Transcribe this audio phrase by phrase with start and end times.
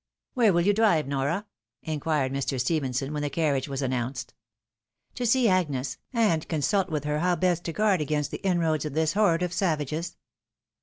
[0.33, 1.45] "Where wiU you drive, Nora?"
[1.83, 2.59] inquired Mr.
[2.59, 4.33] Stephenson, when the carriage was announced,"
[5.13, 8.93] To see Agnes, and consult with her how best to guard against the inroads of
[8.95, 10.17] this horde of savages."